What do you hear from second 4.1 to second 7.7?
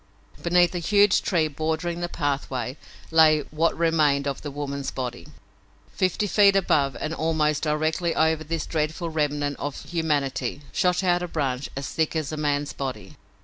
of the woman's body. Fifty feet above, and almost